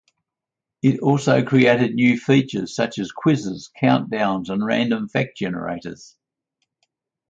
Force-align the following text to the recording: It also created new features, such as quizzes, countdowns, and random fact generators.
It 0.81 0.99
also 1.01 1.43
created 1.43 1.93
new 1.93 2.17
features, 2.17 2.73
such 2.73 2.97
as 2.97 3.11
quizzes, 3.11 3.69
countdowns, 3.79 4.49
and 4.49 4.65
random 4.65 5.07
fact 5.07 5.37
generators. 5.37 6.17